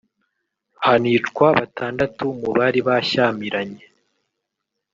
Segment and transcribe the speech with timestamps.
[0.85, 3.83] hanicwa batandatu mu bari bashyamiranye